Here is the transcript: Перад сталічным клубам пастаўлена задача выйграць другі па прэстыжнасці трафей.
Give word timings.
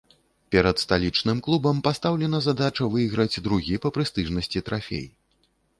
Перад 0.53 0.75
сталічным 0.83 1.41
клубам 1.47 1.83
пастаўлена 1.89 2.39
задача 2.49 2.91
выйграць 2.95 3.41
другі 3.51 3.75
па 3.87 3.95
прэстыжнасці 3.99 4.59
трафей. 4.73 5.07